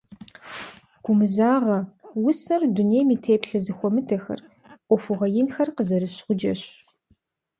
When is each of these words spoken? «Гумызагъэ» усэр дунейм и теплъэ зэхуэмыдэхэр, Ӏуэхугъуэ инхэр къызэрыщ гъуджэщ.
«Гумызагъэ» 1.03 1.79
усэр 2.27 2.61
дунейм 2.75 3.09
и 3.15 3.17
теплъэ 3.25 3.59
зэхуэмыдэхэр, 3.65 4.39
Ӏуэхугъуэ 4.87 5.27
инхэр 5.39 5.69
къызэрыщ 5.75 6.15
гъуджэщ. 6.25 6.61